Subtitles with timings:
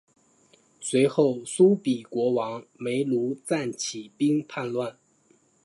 [0.79, 4.97] 随后苏毗国王没庐赞起兵叛乱。